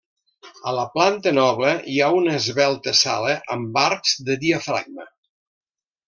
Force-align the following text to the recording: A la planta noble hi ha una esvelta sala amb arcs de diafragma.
A 0.69 0.71
la 0.75 0.83
planta 0.93 1.33
noble 1.39 1.73
hi 1.91 1.99
ha 2.01 2.07
una 2.21 2.33
esvelta 2.39 2.93
sala 3.03 3.35
amb 3.57 3.77
arcs 3.85 4.15
de 4.31 4.39
diafragma. 4.45 5.07